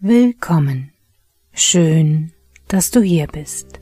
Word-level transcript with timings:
Willkommen. 0.00 0.92
Schön, 1.52 2.32
dass 2.68 2.90
du 2.90 3.00
hier 3.00 3.26
bist. 3.26 3.80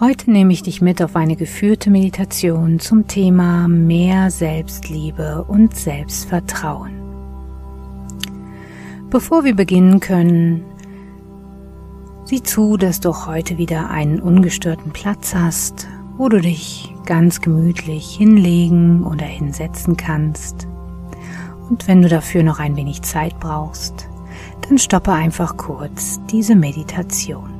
Heute 0.00 0.30
nehme 0.30 0.52
ich 0.52 0.62
dich 0.62 0.82
mit 0.82 1.00
auf 1.02 1.14
eine 1.14 1.36
geführte 1.36 1.90
Meditation 1.90 2.80
zum 2.80 3.06
Thema 3.06 3.68
mehr 3.68 4.30
Selbstliebe 4.30 5.44
und 5.44 5.76
Selbstvertrauen. 5.76 6.92
Bevor 9.10 9.44
wir 9.44 9.54
beginnen 9.54 10.00
können, 10.00 10.64
sieh 12.24 12.42
zu, 12.42 12.76
dass 12.76 13.00
du 13.00 13.26
heute 13.26 13.58
wieder 13.58 13.90
einen 13.90 14.20
ungestörten 14.20 14.92
Platz 14.92 15.34
hast, 15.34 15.86
wo 16.16 16.28
du 16.28 16.40
dich 16.40 16.94
ganz 17.04 17.40
gemütlich 17.40 18.14
hinlegen 18.16 19.04
oder 19.04 19.26
hinsetzen 19.26 19.96
kannst. 19.96 20.68
Und 21.68 21.88
wenn 21.88 22.02
du 22.02 22.08
dafür 22.08 22.42
noch 22.42 22.58
ein 22.58 22.76
wenig 22.76 23.02
Zeit 23.02 23.38
brauchst, 23.40 24.08
dann 24.68 24.78
stoppe 24.78 25.12
einfach 25.12 25.56
kurz 25.56 26.20
diese 26.30 26.54
Meditation. 26.54 27.51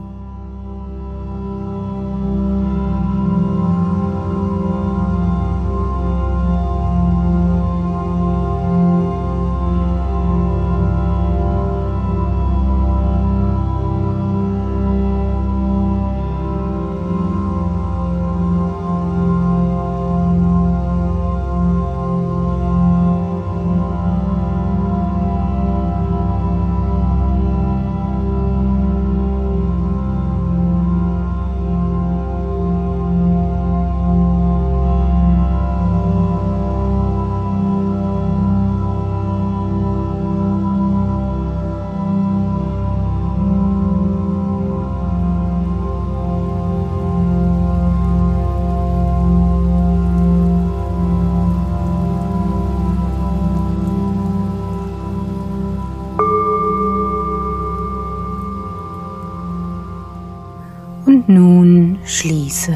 Schließe 62.22 62.72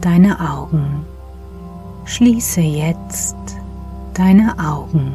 deine 0.00 0.40
Augen. 0.40 1.04
Schließe 2.06 2.62
jetzt 2.62 3.36
deine 4.14 4.58
Augen. 4.58 5.12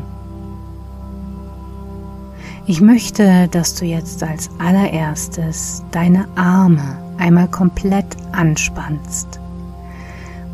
Ich 2.68 2.80
möchte, 2.80 3.48
dass 3.48 3.74
du 3.74 3.86
jetzt 3.86 4.22
als 4.22 4.52
allererstes 4.60 5.82
deine 5.90 6.28
Arme 6.36 6.96
einmal 7.18 7.48
komplett 7.48 8.06
anspannst. 8.34 9.40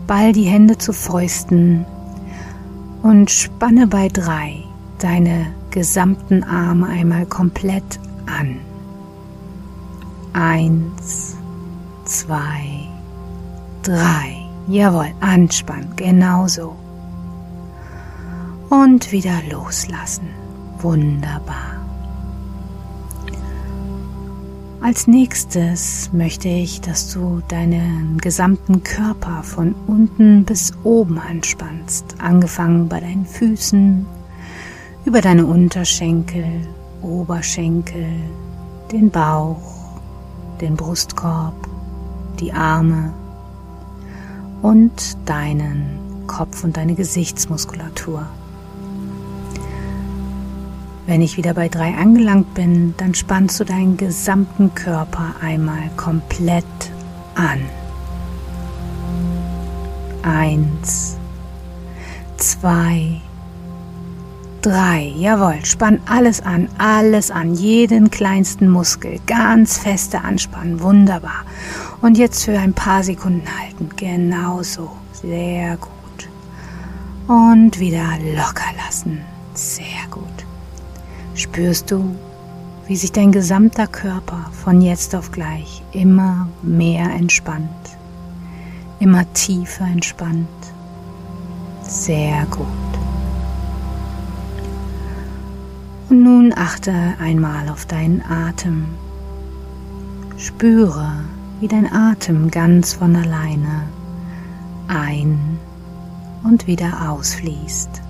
Ball 0.08 0.31
die 0.31 0.45
Hände 0.45 0.78
zu 0.78 0.94
Fäusten 0.94 1.86
und 3.03 3.30
spanne 3.30 3.88
bei 3.88 4.08
drei 4.08 4.64
deine 5.00 5.47
gesamten 5.72 6.46
Arme 6.46 6.88
einmal 6.88 7.25
komplett 7.25 8.00
an. 8.25 8.62
Eins, 10.31 11.35
zwei, 12.06 12.88
drei. 13.88 14.46
Jawohl, 14.68 15.14
anspannen, 15.22 15.94
genauso. 15.96 16.75
Und 18.70 19.12
wieder 19.14 19.40
loslassen. 19.50 20.28
Wunderbar. 20.80 21.78
Als 24.81 25.08
nächstes 25.08 26.12
möchte 26.14 26.50
ich, 26.50 26.81
dass 26.81 27.12
du 27.14 27.42
deinen 27.47 28.18
gesamten 28.20 28.84
Körper 28.84 29.42
von 29.42 29.74
unten 29.88 30.44
bis 30.44 30.74
oben 30.84 31.18
anspannst, 31.18 32.16
angefangen 32.20 32.88
bei 32.90 33.00
deinen 33.00 33.26
Füßen, 33.26 34.06
über 35.06 35.22
deine 35.22 35.46
Unterschenkel, 35.46 36.46
Oberschenkel, 37.02 38.08
den 38.92 39.09
Bauch, 39.09 40.00
den 40.59 40.76
Brustkorb, 40.76 41.56
die 42.40 42.52
Arme 42.52 43.14
und 44.62 45.18
deinen 45.25 46.25
Kopf 46.28 46.63
und 46.63 46.78
deine 46.78 46.95
Gesichtsmuskulatur. 46.95 48.28
Wenn 51.06 51.22
ich 51.22 51.38
wieder 51.38 51.53
bei 51.53 51.69
drei 51.69 51.94
angelangt 51.95 52.53
bin, 52.53 52.94
dann 52.97 53.16
spannst 53.16 53.59
du 53.59 53.63
deinen 53.63 53.96
gesamten 53.96 54.75
Körper 54.75 55.35
einmal 55.41 55.90
komplett 55.96 56.66
an. 57.35 57.62
Eins, 60.22 61.16
zwei, 62.35 63.22
drei. 64.62 65.13
Jawohl, 65.17 65.63
spann 65.63 66.01
alles 66.09 66.41
an, 66.41 66.67
alles 66.78 67.31
an, 67.31 67.53
jeden 67.53 68.12
kleinsten 68.12 68.67
Muskel, 68.67 69.19
ganz 69.28 69.78
feste 69.78 70.22
anspannen, 70.22 70.81
wunderbar. 70.81 71.46
Und 72.02 72.18
jetzt 72.18 72.46
für 72.46 72.58
ein 72.58 72.74
paar 72.74 73.03
Sekunden 73.03 73.47
halten, 73.59 73.90
genauso, 73.96 74.91
sehr 75.13 75.78
gut. 75.78 75.91
Und 77.28 77.80
wieder 77.80 78.18
locker 78.35 78.72
lassen, 78.85 79.22
sehr 79.53 80.08
gut. 80.12 80.24
Spürst 81.34 81.91
du, 81.91 82.16
wie 82.88 82.96
sich 82.96 83.12
dein 83.12 83.31
gesamter 83.31 83.88
Körper 83.88 84.50
von 84.63 84.81
jetzt 84.81 85.16
auf 85.16 85.31
gleich 85.31 85.84
immer 85.91 86.47
mehr 86.62 87.09
entspannt, 87.12 87.97
immer 89.00 89.31
tiefer 89.34 89.85
entspannt? 89.85 90.47
Sehr 91.81 92.46
gut. 92.46 92.68
Und 96.09 96.24
nun 96.24 96.53
achte 96.56 96.94
einmal 97.19 97.68
auf 97.69 97.85
deinen 97.85 98.22
Atem. 98.22 98.85
Spüre, 100.38 101.12
wie 101.59 101.68
dein 101.68 101.91
Atem 101.91 102.51
ganz 102.51 102.94
von 102.94 103.16
alleine 103.16 103.84
ein 104.88 105.59
und 106.44 106.68
wieder 106.68 107.09
ausfließt. 107.09 108.01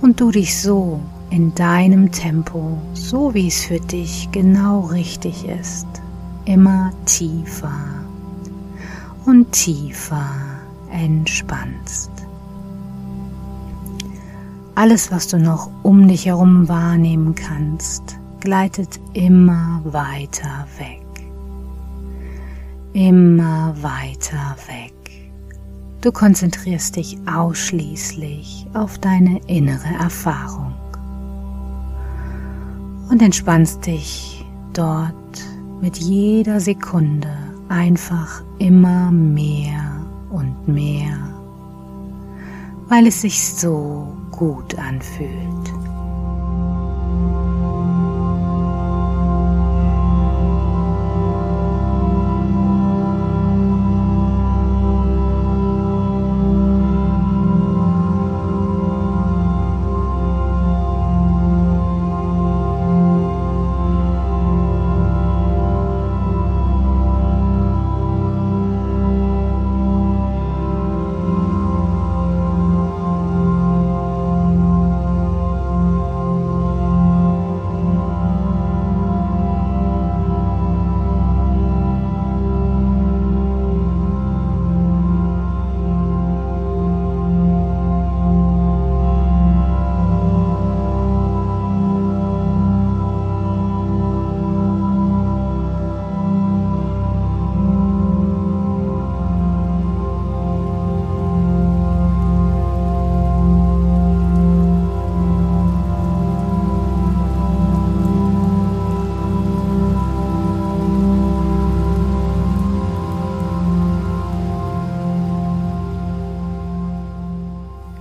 Und 0.00 0.20
du 0.20 0.30
dich 0.30 0.60
so 0.60 1.00
in 1.30 1.54
deinem 1.54 2.10
Tempo, 2.10 2.78
so 2.94 3.34
wie 3.34 3.48
es 3.48 3.64
für 3.64 3.80
dich 3.80 4.28
genau 4.32 4.80
richtig 4.80 5.46
ist, 5.46 5.86
immer 6.44 6.92
tiefer 7.04 7.74
und 9.26 9.52
tiefer 9.52 10.26
entspannst. 10.90 12.10
Alles, 14.74 15.10
was 15.10 15.26
du 15.26 15.38
noch 15.38 15.70
um 15.82 16.06
dich 16.06 16.26
herum 16.26 16.68
wahrnehmen 16.68 17.34
kannst, 17.34 18.16
gleitet 18.40 19.00
immer 19.12 19.80
weiter 19.84 20.66
weg. 20.78 21.07
Immer 22.92 23.74
weiter 23.82 24.56
weg. 24.66 24.94
Du 26.00 26.10
konzentrierst 26.12 26.96
dich 26.96 27.18
ausschließlich 27.30 28.66
auf 28.72 28.98
deine 28.98 29.40
innere 29.46 29.94
Erfahrung 30.00 30.74
und 33.10 33.20
entspannst 33.20 33.84
dich 33.86 34.44
dort 34.72 35.14
mit 35.80 35.96
jeder 35.98 36.60
Sekunde 36.60 37.28
einfach 37.68 38.42
immer 38.58 39.10
mehr 39.10 40.06
und 40.30 40.68
mehr, 40.68 41.18
weil 42.88 43.06
es 43.06 43.20
sich 43.22 43.52
so 43.54 44.16
gut 44.30 44.78
anfühlt. 44.78 45.57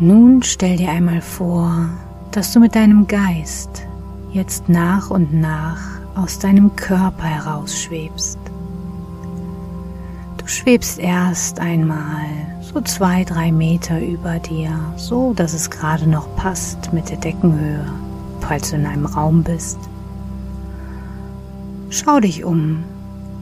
Nun 0.08 0.42
stell 0.42 0.78
dir 0.78 0.90
einmal 0.90 1.20
vor, 1.20 1.90
dass 2.32 2.54
du 2.54 2.62
mit 2.62 2.76
deinem 2.76 3.08
Geist 3.08 3.86
jetzt 4.32 4.70
nach 4.70 5.10
und 5.10 5.34
nach 5.34 5.82
aus 6.16 6.40
deinem 6.40 6.74
Körper 6.78 7.26
herausschwebst. 7.26 8.40
Du 10.38 10.48
schwebst 10.48 10.98
erst 10.98 11.60
einmal 11.60 12.24
so 12.62 12.80
zwei, 12.80 13.26
drei 13.26 13.52
Meter 13.52 14.00
über 14.00 14.40
dir, 14.40 14.70
so 14.96 15.34
dass 15.34 15.54
es 15.54 15.70
gerade 15.70 16.10
noch 16.10 16.34
passt 16.38 16.94
mit 16.94 17.10
der 17.10 17.18
Deckenhöhe, 17.18 17.86
falls 18.40 18.70
du 18.70 18.78
in 18.78 18.86
einem 18.86 19.08
Raum 19.08 19.44
bist. 19.44 19.78
Schau 21.90 22.22
dich 22.22 22.46
um, 22.46 22.86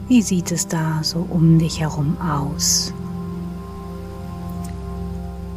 wie 0.08 0.20
sieht 0.20 0.50
es 0.50 0.66
da 0.66 0.98
so 1.02 1.24
um 1.30 1.60
dich 1.60 1.78
herum 1.78 2.16
aus? 2.20 2.92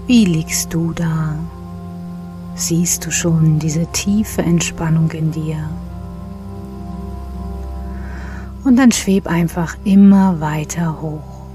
Wie 0.10 0.26
liegst 0.26 0.74
du 0.74 0.92
da? 0.92 1.36
Siehst 2.56 3.06
du 3.06 3.12
schon 3.12 3.60
diese 3.60 3.86
tiefe 3.92 4.42
Entspannung 4.42 5.12
in 5.12 5.32
dir? 5.32 5.70
Und 8.64 8.78
dann 8.78 8.92
schweb 8.92 9.28
einfach 9.28 9.78
immer 9.84 10.42
weiter 10.42 11.00
hoch. 11.00 11.46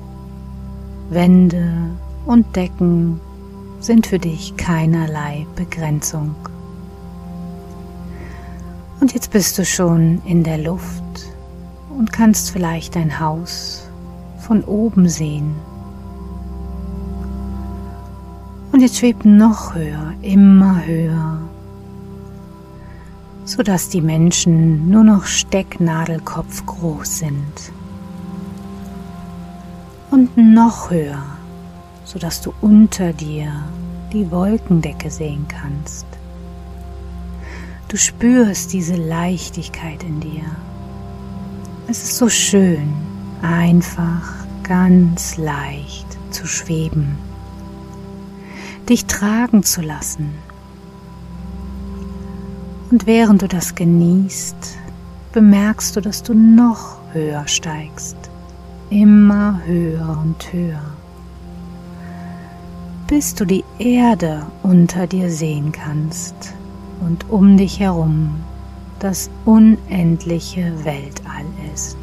Wände 1.11 1.97
und 2.27 2.55
Decken 2.55 3.19
sind 3.81 4.07
für 4.07 4.21
dich 4.21 4.57
keinerlei 4.57 5.49
Begrenzung. 5.57 6.37
Und 9.01 9.15
jetzt 9.15 9.33
bist 9.33 9.59
du 9.59 9.65
schon 9.65 10.23
in 10.27 10.45
der 10.45 10.59
Luft 10.59 11.03
und 11.99 12.13
kannst 12.13 12.53
vielleicht 12.53 12.95
dein 12.95 13.19
Haus 13.19 13.89
von 14.39 14.63
oben 14.63 15.09
sehen. 15.09 15.57
Und 18.75 18.81
jetzt 18.81 18.99
schwebt 18.99 19.25
noch 19.25 19.77
höher, 19.77 20.15
immer 20.21 20.85
höher, 20.85 21.39
sodass 23.45 23.89
die 23.89 24.01
Menschen 24.01 24.91
nur 24.91 25.05
noch 25.05 25.27
Stecknadelkopf 25.27 26.67
groß 26.67 27.19
sind. 27.19 27.73
Und 30.11 30.37
noch 30.37 30.91
höher, 30.91 31.23
sodass 32.05 32.41
du 32.41 32.53
unter 32.63 33.13
dir 33.13 33.53
die 34.13 34.29
Wolkendecke 34.33 35.09
sehen 35.09 35.47
kannst. 35.47 36.07
Du 37.87 37.97
spürst 37.97 38.73
diese 38.73 38.97
Leichtigkeit 38.97 40.03
in 40.03 40.19
dir. 40.19 40.47
Es 41.87 42.03
ist 42.03 42.17
so 42.17 42.29
schön, 42.29 42.93
einfach 43.41 44.35
ganz 44.65 45.37
leicht 45.37 46.09
zu 46.33 46.49
schweben, 46.49 47.17
dich 48.89 49.07
tragen 49.07 49.63
zu 49.63 49.83
lassen. 49.83 50.35
Und 52.91 53.07
während 53.07 53.43
du 53.43 53.49
das 53.49 53.75
genießt, 53.75 54.79
bemerkst 55.33 55.97
du, 55.97 56.01
dass 56.01 56.23
du 56.23 56.35
noch 56.35 56.99
höher 57.13 57.47
steigst, 57.49 58.17
immer 58.91 59.61
höher 59.65 60.19
und 60.23 60.53
höher, 60.53 60.85
bis 63.09 63.35
du 63.35 63.45
die 63.45 63.65
Erde 63.79 64.47
unter 64.63 65.07
dir 65.07 65.31
sehen 65.31 65.73
kannst 65.73 66.35
und 67.01 67.29
um 67.31 67.57
dich 67.57 67.81
herum 67.81 68.37
das 69.01 69.29
unendliche 69.45 70.73
Weltall 70.85 71.45
ist. 71.75 71.99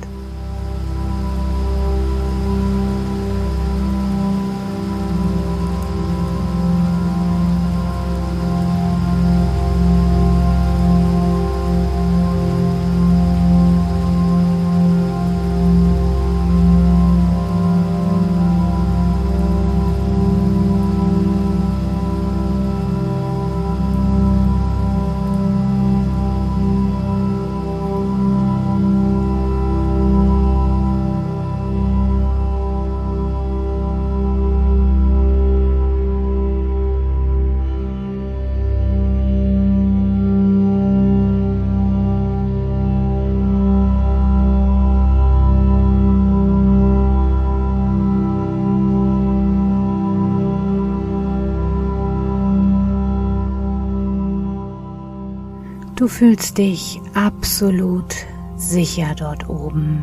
Du 56.02 56.08
fühlst 56.08 56.58
dich 56.58 57.00
absolut 57.14 58.16
sicher 58.56 59.14
dort 59.16 59.48
oben. 59.48 60.02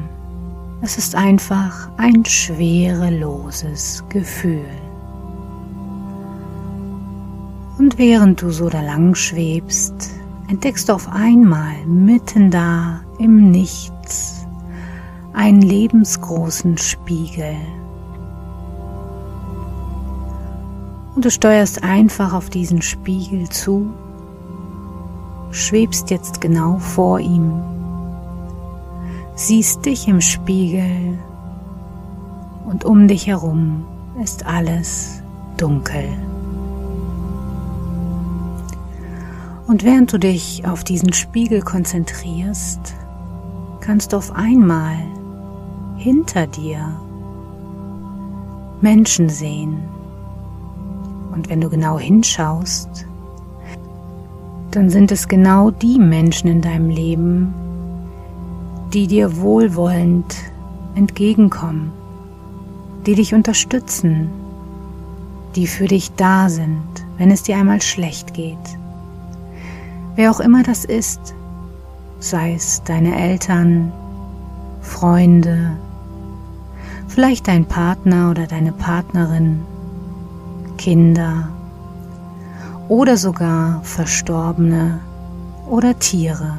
Es 0.81 0.97
ist 0.97 1.17
einfach 1.17 1.91
ein 1.97 2.25
schwereloses 2.25 4.05
Gefühl. 4.09 4.69
Und 7.79 7.99
während 7.99 8.41
du 8.41 8.53
so 8.53 8.69
da 8.69 8.81
lang 8.81 9.17
schwebst, 9.17 10.13
entdeckst 10.47 10.89
du 10.89 10.93
auf 10.93 11.09
einmal 11.09 11.85
mitten 11.85 12.53
da 12.53 13.01
im 13.19 13.51
Nichts 13.51 14.47
einen 15.33 15.63
lebensgroßen 15.63 16.79
Spiegel. 16.79 17.57
Und 21.17 21.25
du 21.25 21.31
steuerst 21.33 21.83
einfach 21.83 22.35
auf 22.35 22.51
diesen 22.51 22.83
Spiegel 22.83 23.49
zu 23.49 23.93
schwebst 25.51 26.11
jetzt 26.11 26.41
genau 26.41 26.79
vor 26.79 27.21
ihm, 27.21 27.63
siehst 29.35 29.87
dich 29.87 30.09
im 30.09 30.21
Spiegel 30.21 31.19
und 32.67 32.85
um 32.85 33.09
dich 33.09 33.27
herum 33.27 33.85
ist 34.23 34.47
alles 34.47 35.23
dunkel. 35.57 36.09
Und 39.67 39.85
während 39.85 40.13
du 40.13 40.19
dich 40.19 40.67
auf 40.67 40.83
diesen 40.83 41.13
Spiegel 41.13 41.61
konzentrierst, 41.61 42.95
kannst 43.81 44.13
du 44.13 44.17
auf 44.17 44.33
einmal 44.33 44.97
hinter 45.97 46.47
dir 46.47 46.81
Menschen 48.81 49.29
sehen. 49.29 49.83
Und 51.33 51.51
wenn 51.51 51.61
du 51.61 51.69
genau 51.69 51.99
hinschaust, 51.99 53.08
dann 54.71 54.91
sind 54.91 55.13
es 55.13 55.29
genau 55.29 55.71
die 55.71 55.99
Menschen 55.99 56.49
in 56.49 56.61
deinem 56.61 56.91
Leben, 56.91 57.55
die 58.93 59.07
dir 59.07 59.41
wohlwollend 59.41 60.35
entgegenkommen, 60.95 61.93
die 63.07 63.15
dich 63.15 63.35
unterstützen, 63.35 64.29
die 65.57 65.67
für 65.67 65.87
dich 65.87 66.13
da 66.13 66.49
sind, 66.49 66.83
wenn 67.17 67.31
es 67.31 67.43
dir 67.43 67.57
einmal 67.57 67.81
schlecht 67.81 68.35
geht. 68.35 68.57
Wer 70.17 70.31
auch 70.31 70.41
immer 70.41 70.63
das 70.63 70.85
ist, 70.85 71.35
sei 72.19 72.55
es 72.55 72.83
deine 72.85 73.19
Eltern, 73.19 73.93
Freunde, 74.81 75.77
vielleicht 77.07 77.49
dein 77.49 77.67
Partner 77.67 78.31
oder 78.31 78.47
deine 78.47 78.73
Partnerin, 78.73 79.61
Kinder, 80.77 81.49
oder 82.89 83.17
sogar 83.17 83.83
Verstorbene 83.85 85.01
oder 85.69 85.99
Tiere, 85.99 86.59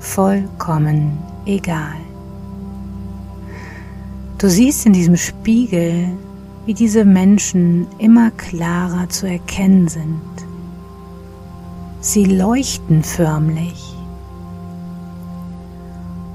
vollkommen 0.00 1.18
egal. 1.44 1.96
Du 4.38 4.50
siehst 4.50 4.84
in 4.86 4.92
diesem 4.92 5.16
Spiegel, 5.16 6.08
wie 6.66 6.74
diese 6.74 7.04
Menschen 7.04 7.86
immer 7.98 8.30
klarer 8.32 9.08
zu 9.08 9.26
erkennen 9.26 9.88
sind. 9.88 10.20
Sie 12.00 12.24
leuchten 12.24 13.02
förmlich 13.02 13.94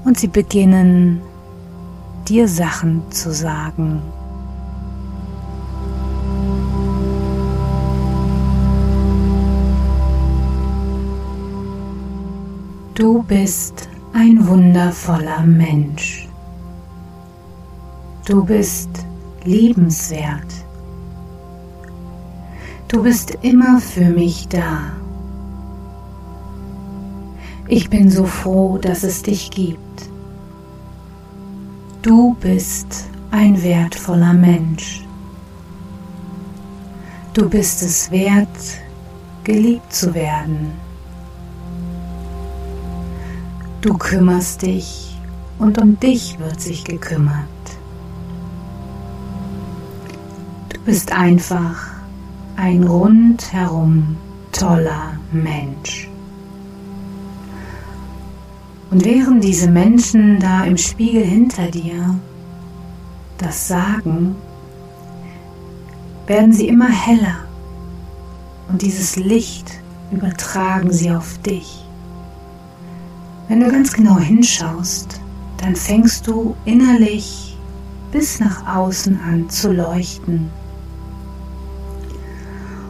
und 0.04 0.18
sie 0.18 0.26
beginnen 0.26 1.20
dir 2.28 2.48
Sachen 2.48 3.02
zu 3.10 3.32
sagen. 3.32 4.02
Du 13.02 13.20
bist 13.24 13.88
ein 14.12 14.46
wundervoller 14.46 15.40
Mensch. 15.40 16.28
Du 18.24 18.44
bist 18.44 18.90
liebenswert. 19.42 20.46
Du 22.86 23.02
bist 23.02 23.36
immer 23.42 23.80
für 23.80 24.04
mich 24.04 24.46
da. 24.46 24.92
Ich 27.66 27.90
bin 27.90 28.08
so 28.08 28.24
froh, 28.24 28.78
dass 28.78 29.02
es 29.02 29.20
dich 29.24 29.50
gibt. 29.50 30.08
Du 32.02 32.34
bist 32.34 33.06
ein 33.32 33.60
wertvoller 33.64 34.32
Mensch. 34.32 35.04
Du 37.34 37.50
bist 37.50 37.82
es 37.82 38.12
wert, 38.12 38.78
geliebt 39.42 39.92
zu 39.92 40.14
werden. 40.14 40.91
Du 43.82 43.94
kümmerst 43.94 44.62
dich 44.62 45.18
und 45.58 45.76
um 45.82 45.98
dich 45.98 46.38
wird 46.38 46.60
sich 46.60 46.84
gekümmert. 46.84 47.48
Du 50.68 50.78
bist 50.82 51.10
einfach 51.10 51.90
ein 52.54 52.84
rundherum 52.84 54.16
toller 54.52 55.18
Mensch. 55.32 56.08
Und 58.92 59.04
während 59.04 59.42
diese 59.42 59.68
Menschen 59.68 60.38
da 60.38 60.62
im 60.62 60.76
Spiegel 60.76 61.24
hinter 61.24 61.68
dir 61.68 62.20
das 63.38 63.66
sagen, 63.66 64.36
werden 66.28 66.52
sie 66.52 66.68
immer 66.68 66.88
heller 66.88 67.46
und 68.68 68.80
dieses 68.80 69.16
Licht 69.16 69.72
übertragen 70.12 70.92
sie 70.92 71.10
auf 71.10 71.36
dich. 71.38 71.81
Wenn 73.52 73.60
du 73.60 73.70
ganz 73.70 73.92
genau 73.92 74.18
hinschaust, 74.18 75.20
dann 75.58 75.76
fängst 75.76 76.26
du 76.26 76.56
innerlich 76.64 77.54
bis 78.10 78.40
nach 78.40 78.66
außen 78.66 79.20
an 79.20 79.50
zu 79.50 79.70
leuchten. 79.70 80.48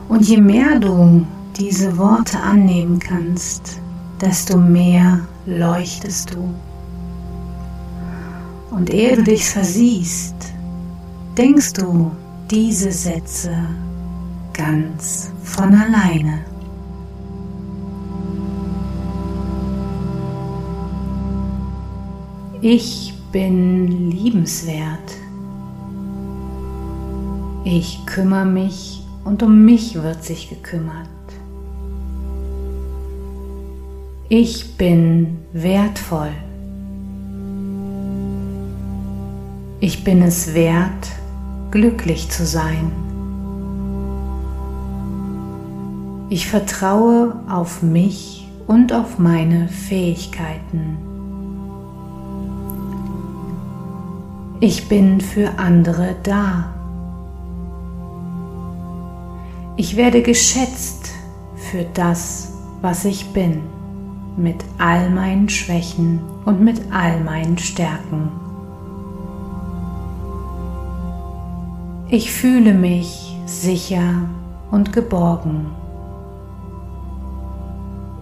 Und 0.08 0.28
je 0.28 0.36
mehr 0.36 0.78
du 0.78 1.26
diese 1.56 1.98
Worte 1.98 2.38
annehmen 2.38 3.00
kannst, 3.00 3.80
desto 4.20 4.56
mehr 4.56 5.18
leuchtest 5.46 6.32
du. 6.32 6.54
Und 8.70 8.88
ehe 8.88 9.16
du 9.16 9.24
dich 9.24 9.44
versiehst, 9.44 10.36
denkst 11.36 11.72
du 11.72 12.12
diese 12.52 12.92
Sätze 12.92 13.52
ganz 14.52 15.32
von 15.42 15.74
alleine. 15.74 16.51
Ich 22.64 23.12
bin 23.32 24.12
liebenswert. 24.12 25.16
Ich 27.64 28.06
kümmere 28.06 28.44
mich 28.44 29.02
und 29.24 29.42
um 29.42 29.64
mich 29.64 30.00
wird 30.00 30.22
sich 30.22 30.48
gekümmert. 30.48 31.08
Ich 34.28 34.76
bin 34.76 35.38
wertvoll. 35.52 36.30
Ich 39.80 40.04
bin 40.04 40.22
es 40.22 40.54
wert, 40.54 41.08
glücklich 41.72 42.30
zu 42.30 42.46
sein. 42.46 42.92
Ich 46.30 46.46
vertraue 46.46 47.34
auf 47.50 47.82
mich 47.82 48.46
und 48.68 48.92
auf 48.92 49.18
meine 49.18 49.66
Fähigkeiten. 49.66 51.11
Ich 54.64 54.88
bin 54.88 55.20
für 55.20 55.58
andere 55.58 56.14
da. 56.22 56.72
Ich 59.76 59.96
werde 59.96 60.22
geschätzt 60.22 61.10
für 61.56 61.84
das, 61.94 62.52
was 62.80 63.04
ich 63.04 63.32
bin 63.32 63.62
mit 64.36 64.64
all 64.78 65.10
meinen 65.10 65.48
Schwächen 65.48 66.20
und 66.44 66.60
mit 66.60 66.80
all 66.92 67.18
meinen 67.24 67.58
Stärken. 67.58 68.30
Ich 72.08 72.30
fühle 72.30 72.72
mich 72.72 73.36
sicher 73.46 74.28
und 74.70 74.92
geborgen. 74.92 75.72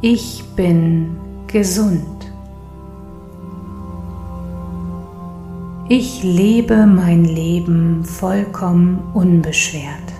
Ich 0.00 0.42
bin 0.56 1.18
gesund. 1.48 2.19
Ich 5.92 6.22
lebe 6.22 6.86
mein 6.86 7.24
Leben 7.24 8.04
vollkommen 8.04 9.02
unbeschwert. 9.12 10.12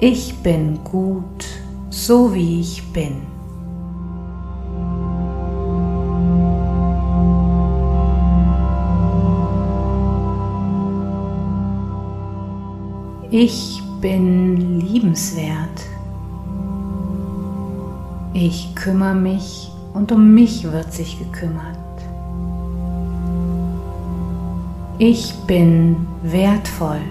Ich 0.00 0.34
bin 0.42 0.82
gut 0.82 1.46
so 1.90 2.34
wie 2.34 2.58
ich 2.58 2.82
bin. 2.92 3.18
Ich 13.30 13.80
bin 14.00 14.80
liebenswert. 14.80 15.54
Ich 18.34 18.74
kümmere 18.74 19.14
mich 19.14 19.70
und 19.94 20.10
um 20.10 20.34
mich 20.34 20.64
wird 20.64 20.92
sich 20.92 21.20
gekümmert. 21.20 21.85
Ich 24.98 25.34
bin 25.46 26.06
wertvoll. 26.22 27.02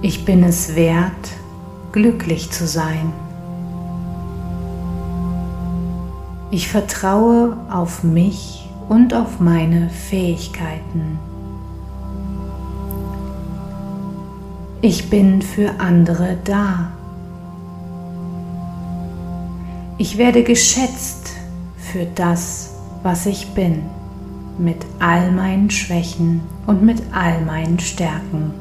Ich 0.00 0.24
bin 0.24 0.42
es 0.42 0.74
wert, 0.74 1.12
glücklich 1.92 2.50
zu 2.50 2.66
sein. 2.66 3.12
Ich 6.50 6.68
vertraue 6.68 7.58
auf 7.70 8.02
mich 8.02 8.70
und 8.88 9.12
auf 9.12 9.38
meine 9.38 9.90
Fähigkeiten. 9.90 11.18
Ich 14.80 15.10
bin 15.10 15.42
für 15.42 15.78
andere 15.78 16.38
da. 16.44 16.90
Ich 19.98 20.16
werde 20.16 20.42
geschätzt 20.42 21.34
für 21.76 22.06
das, 22.14 22.76
was 23.02 23.26
ich 23.26 23.48
bin, 23.48 23.82
mit 24.58 24.84
all 24.98 25.30
meinen 25.32 25.70
Schwächen 25.70 26.40
und 26.66 26.82
mit 26.82 27.02
all 27.12 27.44
meinen 27.44 27.78
Stärken. 27.78 28.52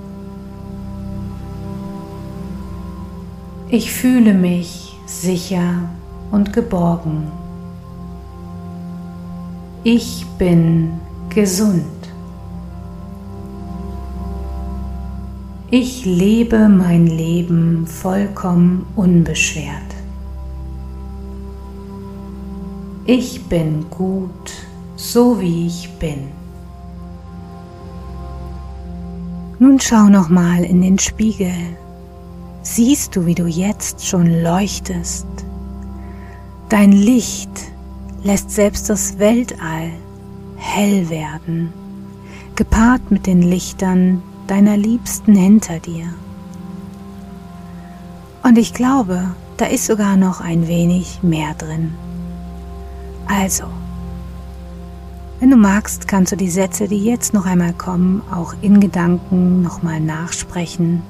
Ich 3.69 3.91
fühle 3.91 4.33
mich 4.33 4.97
sicher 5.05 5.89
und 6.31 6.53
geborgen. 6.53 7.31
Ich 9.83 10.25
bin 10.37 10.93
gesund. 11.29 11.83
Ich 15.69 16.05
lebe 16.05 16.69
mein 16.69 17.07
Leben 17.07 17.87
vollkommen 17.87 18.85
unbeschwert. 18.95 19.95
Ich 23.05 23.45
bin 23.45 23.85
gut, 23.89 24.66
so 24.97 25.39
wie 25.39 25.67
ich 25.67 25.89
bin. 25.99 26.27
Nun 29.59 29.79
schau 29.79 30.09
noch 30.09 30.27
mal 30.27 30.63
in 30.63 30.81
den 30.81 30.99
Spiegel 30.99 31.53
siehst 32.63 33.15
du, 33.15 33.25
wie 33.25 33.35
du 33.35 33.45
jetzt 33.45 34.05
schon 34.05 34.43
leuchtest. 34.43 35.27
Dein 36.69 36.91
Licht 36.91 37.49
lässt 38.23 38.51
selbst 38.51 38.89
das 38.89 39.19
Weltall 39.19 39.91
hell 40.57 41.09
werden, 41.09 41.71
gepaart 42.55 43.09
mit 43.09 43.25
den 43.25 43.41
Lichtern 43.41 44.21
deiner 44.47 44.75
Liebsten 44.75 45.35
hinter 45.35 45.79
dir. 45.79 46.07
Und 48.43 48.57
ich 48.57 48.73
glaube, 48.73 49.23
da 49.57 49.65
ist 49.65 49.85
sogar 49.85 50.17
noch 50.17 50.41
ein 50.41 50.67
wenig 50.67 51.23
mehr 51.23 51.53
drin. 51.53 51.93
Also, 53.27 53.65
wenn 55.39 55.51
du 55.51 55.57
magst, 55.57 56.07
kannst 56.07 56.31
du 56.31 56.35
die 56.35 56.49
Sätze, 56.49 56.87
die 56.87 57.03
jetzt 57.03 57.33
noch 57.33 57.45
einmal 57.45 57.73
kommen, 57.73 58.21
auch 58.31 58.55
in 58.61 58.79
Gedanken 58.79 59.61
nochmal 59.61 59.99
nachsprechen 59.99 61.03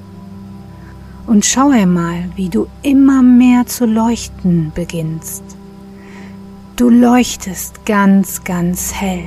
und 1.28 1.44
schau 1.44 1.68
einmal, 1.68 2.24
wie 2.36 2.48
du 2.48 2.66
immer 2.82 3.22
mehr 3.22 3.66
zu 3.66 3.84
leuchten 3.84 4.72
beginnst. 4.74 5.42
Du 6.76 6.88
leuchtest 6.88 7.84
ganz, 7.84 8.44
ganz 8.44 8.94
hell. 8.94 9.26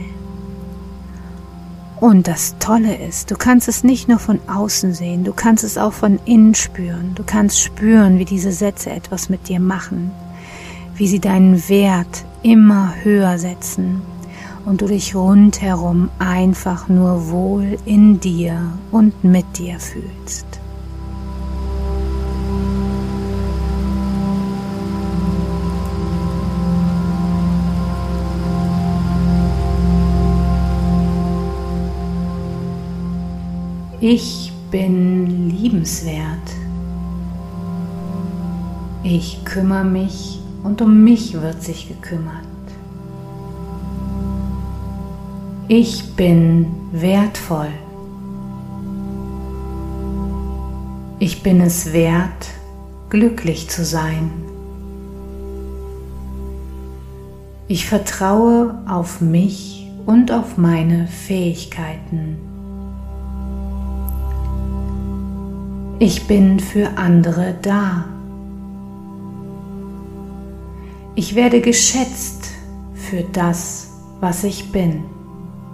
Und 2.00 2.28
das 2.28 2.56
Tolle 2.58 2.96
ist, 2.96 3.30
du 3.30 3.36
kannst 3.36 3.68
es 3.68 3.84
nicht 3.84 4.08
nur 4.08 4.18
von 4.18 4.40
außen 4.48 4.96
sehen, 4.96 5.24
du 5.24 5.34
kannst 5.34 5.64
es 5.64 5.78
auch 5.78 5.94
von 5.94 6.20
innen 6.26 6.56
spüren. 6.56 7.12
Du 7.14 7.24
kannst 7.24 7.62
spüren, 7.62 8.18
wie 8.18 8.26
diese 8.26 8.52
Sätze 8.52 8.90
etwas 8.90 9.30
mit 9.30 9.48
dir 9.48 9.60
machen, 9.60 10.12
wie 10.96 11.08
sie 11.08 11.20
deinen 11.20 11.70
Wert 11.70 12.26
immer 12.42 12.96
höher 13.04 13.38
setzen 13.38 14.02
und 14.66 14.82
du 14.82 14.88
dich 14.88 15.16
rundherum 15.16 16.10
einfach 16.20 16.88
nur 16.88 17.30
wohl 17.30 17.78
in 17.86 18.20
dir 18.20 18.74
und 18.92 19.24
mit 19.24 19.58
dir 19.58 19.80
fühlst. 19.80 20.46
Ich 34.04 34.52
bin 34.72 35.52
liebenswert. 35.52 36.22
Ich 39.04 39.46
kümmere 39.46 39.84
mich 39.84 40.40
und 40.64 40.82
um 40.82 41.04
mich 41.04 41.40
wird 41.40 41.62
sich 41.62 41.88
gekümmert. 41.88 42.51
Ich 45.74 46.18
bin 46.18 46.66
wertvoll. 46.92 47.72
Ich 51.18 51.44
bin 51.44 51.62
es 51.62 51.94
wert, 51.94 52.50
glücklich 53.10 53.70
zu 53.70 53.86
sein. 53.86 54.32
Ich 57.70 57.88
vertraue 57.88 58.84
auf 58.86 59.22
mich 59.22 59.88
und 60.06 60.30
auf 60.34 60.58
meine 60.58 61.08
Fähigkeiten. 61.08 62.36
Ich 66.00 66.28
bin 66.28 66.60
für 66.60 66.98
andere 66.98 67.56
da. 67.62 68.04
Ich 71.16 71.36
werde 71.36 71.62
geschätzt 71.62 72.50
für 72.94 73.24
das, 73.32 73.90
was 74.20 74.44
ich 74.44 74.74
bin, 74.74 75.06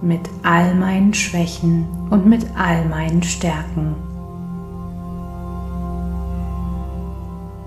mit 0.02 0.22
all 0.44 0.76
meinen 0.76 1.14
Schwächen 1.14 1.86
und 2.10 2.26
mit 2.26 2.46
all 2.56 2.86
meinen 2.86 3.24
Stärken. 3.24 3.96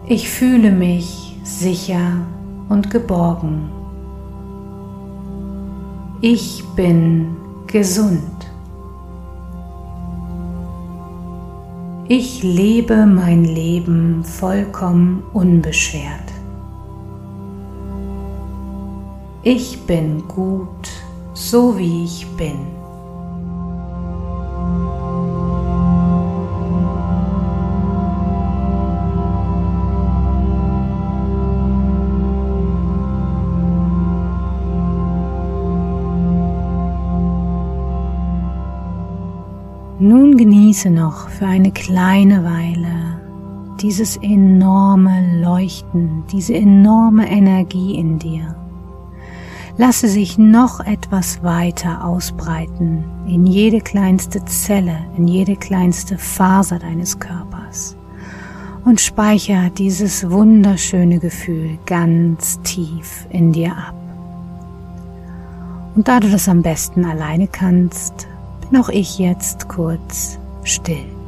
Ich 0.07 0.29
fühle 0.29 0.73
mich 0.73 1.39
sicher 1.45 2.27
und 2.69 2.91
geborgen. 2.91 3.71
Ich 6.21 6.65
bin 6.77 7.37
gesund. 7.67 8.23
Ich 12.09 12.43
lebe 12.43 13.07
mein 13.07 13.45
Leben 13.45 14.25
vollkommen 14.25 15.23
unbeschwert. 15.33 16.31
Ich 19.43 19.87
bin 19.87 20.27
gut, 20.27 20.91
so 21.41 21.77
wie 21.79 22.05
ich 22.05 22.27
bin. 22.37 22.67
Nun 39.99 40.37
genieße 40.37 40.91
noch 40.91 41.29
für 41.29 41.47
eine 41.47 41.73
kleine 41.73 42.45
Weile 42.45 43.21
dieses 43.81 44.17
enorme 44.19 45.41
Leuchten, 45.43 46.25
diese 46.31 46.55
enorme 46.55 47.31
Energie 47.31 47.99
in 47.99 48.19
dir 48.19 48.55
lasse 49.81 50.09
sich 50.09 50.37
noch 50.37 50.81
etwas 50.81 51.43
weiter 51.43 52.05
ausbreiten 52.05 53.03
in 53.27 53.47
jede 53.47 53.81
kleinste 53.81 54.45
Zelle, 54.45 54.99
in 55.17 55.27
jede 55.27 55.57
kleinste 55.57 56.19
Faser 56.19 56.79
deines 56.79 57.19
Körpers 57.19 57.97
und 58.85 59.01
speichere 59.01 59.71
dieses 59.71 60.31
wunderschöne 60.31 61.19
Gefühl 61.19 61.79
ganz 61.87 62.61
tief 62.61 63.25
in 63.31 63.53
dir 63.53 63.73
ab. 63.73 63.95
Und 65.97 66.09
da 66.09 66.21
du 66.21 66.29
das 66.29 66.47
am 66.47 66.61
besten 66.61 67.07
alleine 67.07 67.49
kannst, 67.49 68.29
bin 68.61 68.79
auch 68.79 68.91
ich 68.91 69.19
jetzt 69.19 69.67
kurz 69.71 70.39
still. 70.63 71.20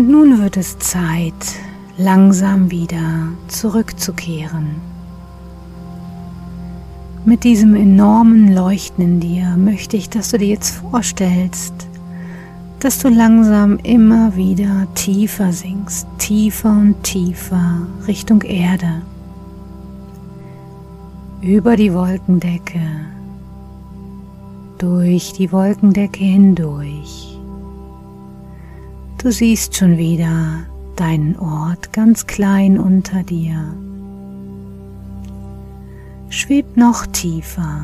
Und 0.00 0.08
nun 0.08 0.42
wird 0.42 0.56
es 0.56 0.78
Zeit, 0.78 1.34
langsam 1.98 2.70
wieder 2.70 3.28
zurückzukehren. 3.48 4.76
Mit 7.26 7.44
diesem 7.44 7.76
enormen 7.76 8.54
Leuchten 8.54 9.04
in 9.04 9.20
dir 9.20 9.58
möchte 9.58 9.98
ich, 9.98 10.08
dass 10.08 10.30
du 10.30 10.38
dir 10.38 10.48
jetzt 10.48 10.70
vorstellst, 10.70 11.74
dass 12.78 13.00
du 13.00 13.10
langsam 13.10 13.78
immer 13.82 14.34
wieder 14.36 14.86
tiefer 14.94 15.52
sinkst, 15.52 16.06
tiefer 16.16 16.70
und 16.70 17.02
tiefer 17.02 17.86
Richtung 18.06 18.40
Erde, 18.40 19.02
über 21.42 21.76
die 21.76 21.92
Wolkendecke, 21.92 22.80
durch 24.78 25.34
die 25.34 25.52
Wolkendecke 25.52 26.24
hindurch 26.24 27.29
Du 29.22 29.30
siehst 29.30 29.76
schon 29.76 29.98
wieder 29.98 30.60
deinen 30.96 31.38
Ort 31.38 31.92
ganz 31.92 32.26
klein 32.26 32.78
unter 32.78 33.22
dir. 33.22 33.74
Schweb 36.30 36.74
noch 36.78 37.04
tiefer, 37.04 37.82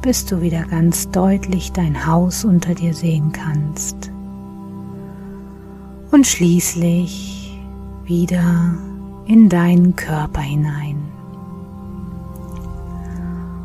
bis 0.00 0.26
du 0.26 0.40
wieder 0.40 0.62
ganz 0.62 1.10
deutlich 1.10 1.72
dein 1.72 2.06
Haus 2.06 2.44
unter 2.44 2.74
dir 2.74 2.94
sehen 2.94 3.32
kannst. 3.32 4.12
Und 6.12 6.24
schließlich 6.24 7.58
wieder 8.04 8.74
in 9.26 9.48
deinen 9.48 9.96
Körper 9.96 10.42
hinein. 10.42 11.02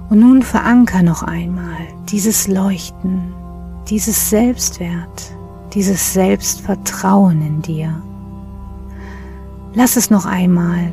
Und 0.09 0.21
nun 0.21 0.41
veranker 0.41 1.03
noch 1.03 1.21
einmal 1.21 1.87
dieses 2.09 2.47
Leuchten, 2.47 3.31
dieses 3.87 4.31
Selbstwert, 4.31 5.35
dieses 5.73 6.13
Selbstvertrauen 6.13 7.41
in 7.41 7.61
dir. 7.61 8.01
Lass 9.73 9.95
es 9.95 10.09
noch 10.09 10.25
einmal 10.25 10.91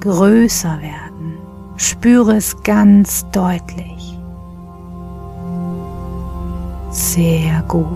größer 0.00 0.80
werden. 0.80 1.34
Spüre 1.76 2.36
es 2.36 2.62
ganz 2.62 3.26
deutlich. 3.32 4.18
Sehr 6.90 7.62
gut. 7.66 7.90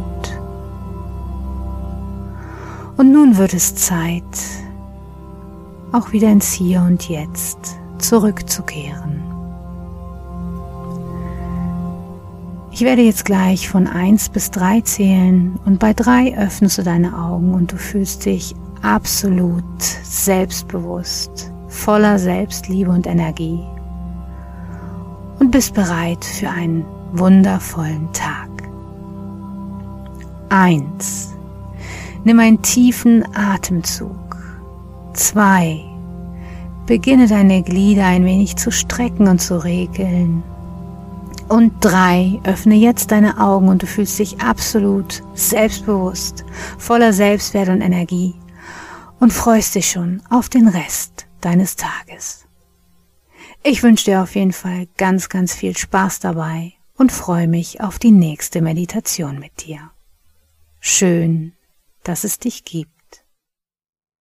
Und 2.97 3.13
nun 3.13 3.37
wird 3.37 3.55
es 3.55 3.77
Zeit, 3.77 4.25
auch 5.93 6.11
wieder 6.11 6.29
ins 6.31 6.53
Hier 6.53 6.83
und 6.83 7.09
Jetzt 7.09 7.79
zurückzukehren. 7.99 9.18
Ich 12.79 12.85
werde 12.85 13.03
jetzt 13.03 13.25
gleich 13.25 13.69
von 13.69 13.89
1 13.89 14.29
bis 14.29 14.53
3 14.53 14.83
zählen 14.83 15.59
und 15.65 15.81
bei 15.81 15.93
3 15.93 16.39
öffnest 16.39 16.79
du 16.79 16.85
deine 16.85 17.19
Augen 17.19 17.53
und 17.53 17.73
du 17.73 17.77
fühlst 17.77 18.25
dich 18.25 18.55
absolut 18.83 19.83
selbstbewusst, 19.83 21.53
voller 21.67 22.21
Selbstliebe 22.21 22.89
und 22.89 23.09
Energie 23.09 23.59
und 25.41 25.51
bist 25.51 25.75
bereit 25.75 26.25
für 26.25 26.51
einen 26.51 26.85
wundervollen 27.15 28.13
Tag. 28.13 28.49
1. 30.51 31.35
Nimm 32.23 32.39
einen 32.39 32.63
tiefen 32.63 33.25
Atemzug. 33.35 34.37
2. 35.15 35.81
Beginne 36.87 37.27
deine 37.27 37.65
Glieder 37.65 38.07
ein 38.07 38.25
wenig 38.25 38.55
zu 38.55 38.71
strecken 38.71 39.27
und 39.27 39.41
zu 39.41 39.65
regeln. 39.65 40.45
Und 41.49 41.83
drei, 41.83 42.41
öffne 42.45 42.75
jetzt 42.75 43.11
deine 43.11 43.41
Augen 43.41 43.69
und 43.69 43.83
du 43.83 43.87
fühlst 43.87 44.19
dich 44.19 44.41
absolut 44.41 45.23
selbstbewusst, 45.35 46.45
voller 46.77 47.15
Selbstwert 47.15 47.71
und 47.71 47.81
Energie 47.81 48.35
und 49.19 49.33
freust 49.33 49.75
dich 49.75 49.91
schon 49.91 50.23
auf 50.29 50.51
den 50.51 50.69
Rest 50.69 51.27
deines 51.41 51.77
Tages. 51.77 52.47
Ich 53.63 53.83
wünsche 53.83 54.05
dir 54.05 54.23
auf 54.23 54.35
jeden 54.35 54.53
Fall 54.53 54.89
ganz, 54.99 55.29
ganz 55.29 55.55
viel 55.55 55.77
Spaß 55.77 56.21
dabei 56.21 56.75
und 56.97 57.13
freue 57.13 57.49
mich 57.49 57.81
auf 57.81 57.99
die 57.99 58.11
nächste 58.11 58.61
Meditation 58.61 59.39
mit 59.39 59.67
dir. 59.67 59.91
Schön, 60.81 61.55
dass 62.05 62.25
es 62.25 62.39
dich 62.39 62.65
gibt. 62.65 62.98